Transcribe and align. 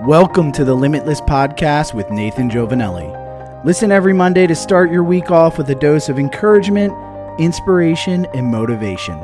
Welcome 0.00 0.52
to 0.52 0.64
the 0.64 0.74
Limitless 0.74 1.20
Podcast 1.20 1.92
with 1.92 2.10
Nathan 2.10 2.48
Giovanelli. 2.48 3.62
Listen 3.62 3.92
every 3.92 4.14
Monday 4.14 4.46
to 4.46 4.54
start 4.54 4.90
your 4.90 5.04
week 5.04 5.30
off 5.30 5.58
with 5.58 5.68
a 5.68 5.74
dose 5.74 6.08
of 6.08 6.18
encouragement, 6.18 6.94
inspiration, 7.38 8.26
and 8.34 8.46
motivation. 8.46 9.22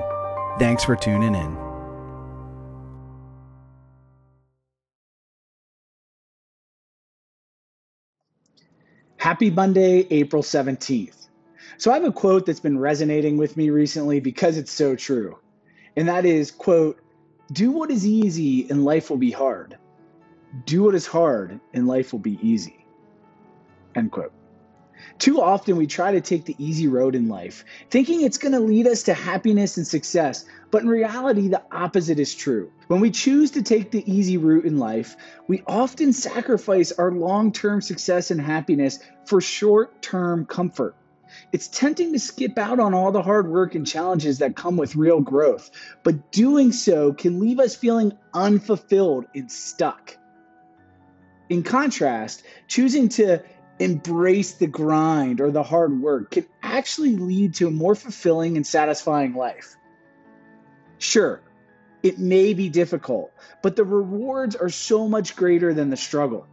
Thanks 0.58 0.84
for 0.84 0.94
tuning 0.94 1.34
in. 1.34 1.56
Happy 9.16 9.50
Monday, 9.50 10.06
April 10.10 10.42
17th. 10.42 11.28
So 11.78 11.90
I 11.90 11.94
have 11.94 12.04
a 12.04 12.12
quote 12.12 12.44
that's 12.44 12.60
been 12.60 12.78
resonating 12.78 13.38
with 13.38 13.56
me 13.56 13.70
recently 13.70 14.20
because 14.20 14.58
it's 14.58 14.70
so 14.70 14.94
true. 14.94 15.38
And 15.96 16.06
that 16.08 16.26
is, 16.26 16.50
quote, 16.50 17.00
do 17.50 17.70
what 17.70 17.90
is 17.90 18.06
easy 18.06 18.68
and 18.68 18.84
life 18.84 19.08
will 19.08 19.16
be 19.16 19.32
hard 19.32 19.78
do 20.64 20.84
what 20.84 20.94
is 20.94 21.06
hard 21.06 21.60
and 21.74 21.86
life 21.86 22.12
will 22.12 22.20
be 22.20 22.38
easy. 22.42 22.84
End 23.94 24.10
quote. 24.10 24.32
Too 25.18 25.40
often 25.40 25.76
we 25.76 25.86
try 25.86 26.12
to 26.12 26.20
take 26.20 26.44
the 26.44 26.56
easy 26.58 26.88
road 26.88 27.14
in 27.14 27.28
life, 27.28 27.64
thinking 27.90 28.22
it's 28.22 28.38
going 28.38 28.52
to 28.52 28.60
lead 28.60 28.86
us 28.86 29.04
to 29.04 29.14
happiness 29.14 29.76
and 29.76 29.86
success, 29.86 30.44
but 30.70 30.82
in 30.82 30.88
reality, 30.88 31.48
the 31.48 31.62
opposite 31.70 32.18
is 32.18 32.34
true. 32.34 32.70
When 32.88 33.00
we 33.00 33.10
choose 33.10 33.52
to 33.52 33.62
take 33.62 33.90
the 33.90 34.10
easy 34.10 34.36
route 34.36 34.64
in 34.64 34.78
life, 34.78 35.16
we 35.46 35.62
often 35.66 36.12
sacrifice 36.12 36.92
our 36.92 37.12
long 37.12 37.52
term 37.52 37.80
success 37.80 38.30
and 38.30 38.40
happiness 38.40 38.98
for 39.24 39.40
short 39.40 40.02
term 40.02 40.46
comfort. 40.46 40.96
It's 41.52 41.68
tempting 41.68 42.12
to 42.12 42.18
skip 42.18 42.58
out 42.58 42.80
on 42.80 42.94
all 42.94 43.12
the 43.12 43.22
hard 43.22 43.48
work 43.48 43.74
and 43.74 43.86
challenges 43.86 44.38
that 44.38 44.56
come 44.56 44.76
with 44.76 44.96
real 44.96 45.20
growth, 45.20 45.70
but 46.02 46.32
doing 46.32 46.72
so 46.72 47.12
can 47.12 47.38
leave 47.38 47.60
us 47.60 47.76
feeling 47.76 48.16
unfulfilled 48.34 49.26
and 49.34 49.50
stuck. 49.50 50.16
In 51.48 51.62
contrast, 51.62 52.42
choosing 52.66 53.08
to 53.10 53.42
embrace 53.78 54.52
the 54.52 54.66
grind 54.66 55.40
or 55.40 55.50
the 55.50 55.62
hard 55.62 56.00
work 56.00 56.32
can 56.32 56.46
actually 56.62 57.16
lead 57.16 57.54
to 57.54 57.68
a 57.68 57.70
more 57.70 57.94
fulfilling 57.94 58.56
and 58.56 58.66
satisfying 58.66 59.34
life. 59.34 59.76
Sure, 60.98 61.40
it 62.02 62.18
may 62.18 62.54
be 62.54 62.68
difficult, 62.68 63.32
but 63.62 63.76
the 63.76 63.84
rewards 63.84 64.56
are 64.56 64.68
so 64.68 65.08
much 65.08 65.36
greater 65.36 65.72
than 65.72 65.90
the 65.90 65.96
struggle. 65.96 66.46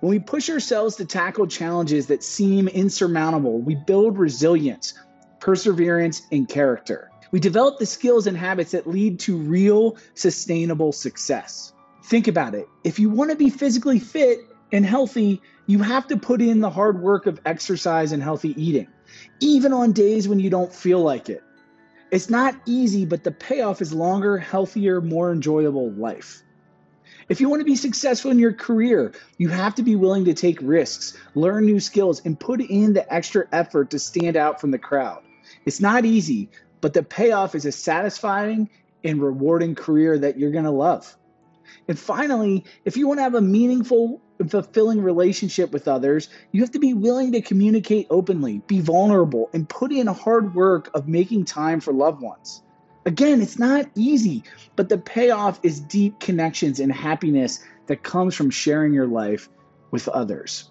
When 0.00 0.10
we 0.10 0.18
push 0.18 0.50
ourselves 0.50 0.96
to 0.96 1.04
tackle 1.04 1.46
challenges 1.46 2.08
that 2.08 2.22
seem 2.22 2.68
insurmountable, 2.68 3.58
we 3.58 3.74
build 3.74 4.18
resilience, 4.18 4.94
perseverance, 5.40 6.22
and 6.32 6.48
character. 6.48 7.10
We 7.30 7.40
develop 7.40 7.78
the 7.78 7.86
skills 7.86 8.26
and 8.26 8.36
habits 8.36 8.72
that 8.72 8.86
lead 8.86 9.20
to 9.20 9.36
real, 9.36 9.96
sustainable 10.14 10.92
success. 10.92 11.72
Think 12.08 12.26
about 12.26 12.54
it. 12.54 12.66
If 12.84 12.98
you 12.98 13.10
want 13.10 13.32
to 13.32 13.36
be 13.36 13.50
physically 13.50 13.98
fit 13.98 14.40
and 14.72 14.84
healthy, 14.84 15.42
you 15.66 15.80
have 15.80 16.06
to 16.06 16.16
put 16.16 16.40
in 16.40 16.60
the 16.60 16.70
hard 16.70 17.02
work 17.02 17.26
of 17.26 17.38
exercise 17.44 18.12
and 18.12 18.22
healthy 18.22 18.54
eating, 18.60 18.88
even 19.40 19.74
on 19.74 19.92
days 19.92 20.26
when 20.26 20.40
you 20.40 20.48
don't 20.48 20.72
feel 20.72 21.00
like 21.00 21.28
it. 21.28 21.42
It's 22.10 22.30
not 22.30 22.54
easy, 22.64 23.04
but 23.04 23.24
the 23.24 23.30
payoff 23.30 23.82
is 23.82 23.92
longer, 23.92 24.38
healthier, 24.38 25.02
more 25.02 25.30
enjoyable 25.30 25.90
life. 25.92 26.42
If 27.28 27.42
you 27.42 27.50
want 27.50 27.60
to 27.60 27.66
be 27.66 27.76
successful 27.76 28.30
in 28.30 28.38
your 28.38 28.54
career, 28.54 29.12
you 29.36 29.50
have 29.50 29.74
to 29.74 29.82
be 29.82 29.94
willing 29.94 30.24
to 30.24 30.34
take 30.34 30.60
risks, 30.62 31.14
learn 31.34 31.66
new 31.66 31.78
skills, 31.78 32.22
and 32.24 32.40
put 32.40 32.62
in 32.62 32.94
the 32.94 33.12
extra 33.12 33.46
effort 33.52 33.90
to 33.90 33.98
stand 33.98 34.34
out 34.34 34.62
from 34.62 34.70
the 34.70 34.78
crowd. 34.78 35.22
It's 35.66 35.78
not 35.82 36.06
easy, 36.06 36.48
but 36.80 36.94
the 36.94 37.02
payoff 37.02 37.54
is 37.54 37.66
a 37.66 37.72
satisfying 37.72 38.70
and 39.04 39.20
rewarding 39.20 39.74
career 39.74 40.18
that 40.20 40.38
you're 40.38 40.52
going 40.52 40.64
to 40.64 40.70
love. 40.70 41.14
And 41.88 41.98
finally, 41.98 42.64
if 42.84 42.96
you 42.96 43.06
want 43.08 43.18
to 43.18 43.22
have 43.22 43.34
a 43.34 43.40
meaningful 43.40 44.20
and 44.38 44.50
fulfilling 44.50 45.02
relationship 45.02 45.72
with 45.72 45.88
others, 45.88 46.28
you 46.52 46.60
have 46.60 46.70
to 46.72 46.78
be 46.78 46.94
willing 46.94 47.32
to 47.32 47.40
communicate 47.40 48.06
openly, 48.10 48.62
be 48.66 48.80
vulnerable, 48.80 49.50
and 49.52 49.68
put 49.68 49.92
in 49.92 50.06
hard 50.06 50.54
work 50.54 50.90
of 50.94 51.08
making 51.08 51.44
time 51.44 51.80
for 51.80 51.92
loved 51.92 52.22
ones. 52.22 52.62
Again, 53.06 53.40
it's 53.40 53.58
not 53.58 53.86
easy, 53.94 54.44
but 54.76 54.88
the 54.88 54.98
payoff 54.98 55.60
is 55.62 55.80
deep 55.80 56.20
connections 56.20 56.78
and 56.80 56.92
happiness 56.92 57.60
that 57.86 58.02
comes 58.02 58.34
from 58.34 58.50
sharing 58.50 58.92
your 58.92 59.06
life 59.06 59.48
with 59.90 60.08
others. 60.08 60.70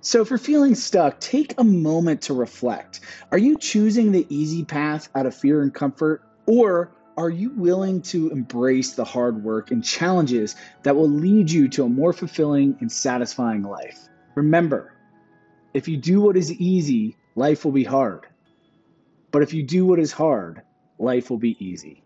So, 0.00 0.20
if 0.20 0.30
you're 0.30 0.38
feeling 0.38 0.74
stuck, 0.74 1.18
take 1.18 1.54
a 1.58 1.64
moment 1.64 2.22
to 2.22 2.34
reflect. 2.34 3.00
Are 3.32 3.38
you 3.38 3.56
choosing 3.58 4.12
the 4.12 4.26
easy 4.28 4.64
path 4.64 5.08
out 5.14 5.26
of 5.26 5.34
fear 5.34 5.62
and 5.62 5.72
comfort, 5.72 6.22
or 6.46 6.92
are 7.16 7.30
you 7.30 7.50
willing 7.50 8.02
to 8.02 8.30
embrace 8.30 8.94
the 8.94 9.04
hard 9.04 9.42
work 9.42 9.70
and 9.70 9.84
challenges 9.84 10.56
that 10.82 10.96
will 10.96 11.08
lead 11.08 11.50
you 11.50 11.68
to 11.68 11.84
a 11.84 11.88
more 11.88 12.12
fulfilling 12.12 12.76
and 12.80 12.90
satisfying 12.90 13.62
life? 13.62 14.08
Remember, 14.34 14.92
if 15.72 15.88
you 15.88 15.96
do 15.96 16.20
what 16.20 16.36
is 16.36 16.52
easy, 16.52 17.16
life 17.34 17.64
will 17.64 17.72
be 17.72 17.84
hard. 17.84 18.26
But 19.30 19.42
if 19.42 19.52
you 19.54 19.62
do 19.62 19.86
what 19.86 19.98
is 19.98 20.12
hard, 20.12 20.62
life 20.98 21.30
will 21.30 21.38
be 21.38 21.56
easy. 21.64 22.02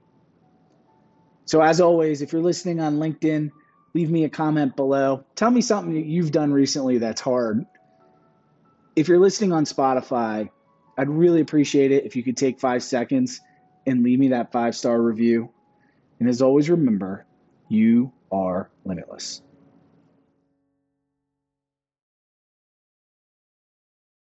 So, 1.46 1.62
as 1.62 1.80
always, 1.80 2.20
if 2.20 2.32
you're 2.32 2.42
listening 2.42 2.80
on 2.80 2.98
LinkedIn, 2.98 3.50
leave 3.94 4.10
me 4.10 4.24
a 4.24 4.28
comment 4.28 4.76
below. 4.76 5.24
Tell 5.34 5.50
me 5.50 5.62
something 5.62 5.94
that 5.94 6.04
you've 6.04 6.32
done 6.32 6.52
recently 6.52 6.98
that's 6.98 7.22
hard. 7.22 7.64
If 8.94 9.08
you're 9.08 9.18
listening 9.18 9.52
on 9.52 9.64
Spotify, 9.64 10.50
I'd 10.98 11.08
really 11.08 11.40
appreciate 11.40 11.92
it 11.92 12.04
if 12.04 12.16
you 12.16 12.22
could 12.22 12.36
take 12.36 12.60
five 12.60 12.82
seconds 12.82 13.40
and 13.88 14.02
leave 14.02 14.18
me 14.18 14.28
that 14.28 14.52
five 14.52 14.76
star 14.76 15.00
review. 15.00 15.50
And 16.20 16.28
as 16.28 16.42
always, 16.42 16.68
remember, 16.68 17.24
you 17.68 18.12
are 18.30 18.70
limitless. 18.84 19.42